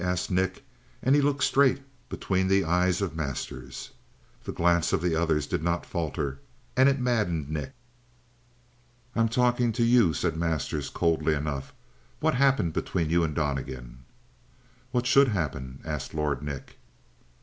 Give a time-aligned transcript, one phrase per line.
[0.03, 0.63] asked Nick,
[1.03, 3.91] and he looked straight between the eyes of Masters.
[4.45, 6.39] The glance of the other did not falter,
[6.75, 7.75] and it maddened Nick.
[9.15, 11.71] "I'm talking to you," said Masters coolly enough.
[12.19, 13.99] "What happened between you and Donnegan?"
[14.89, 16.79] "What should happen?" asked Lord Nick.